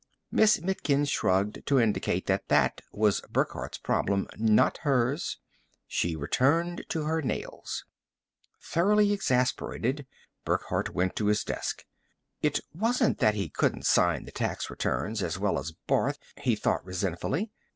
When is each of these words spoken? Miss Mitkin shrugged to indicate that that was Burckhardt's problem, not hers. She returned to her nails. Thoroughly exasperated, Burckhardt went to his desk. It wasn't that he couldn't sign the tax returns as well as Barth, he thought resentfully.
Miss 0.31 0.59
Mitkin 0.59 1.05
shrugged 1.05 1.63
to 1.67 1.79
indicate 1.79 2.25
that 2.25 2.47
that 2.47 2.81
was 2.91 3.21
Burckhardt's 3.31 3.77
problem, 3.77 4.27
not 4.35 4.79
hers. 4.79 5.37
She 5.85 6.15
returned 6.15 6.83
to 6.89 7.03
her 7.03 7.21
nails. 7.21 7.85
Thoroughly 8.59 9.13
exasperated, 9.13 10.07
Burckhardt 10.43 10.95
went 10.95 11.15
to 11.17 11.27
his 11.27 11.43
desk. 11.43 11.85
It 12.41 12.61
wasn't 12.73 13.19
that 13.19 13.35
he 13.35 13.47
couldn't 13.47 13.85
sign 13.85 14.25
the 14.25 14.31
tax 14.31 14.71
returns 14.71 15.21
as 15.21 15.37
well 15.37 15.59
as 15.59 15.71
Barth, 15.71 16.17
he 16.41 16.55
thought 16.55 16.83
resentfully. 16.83 17.51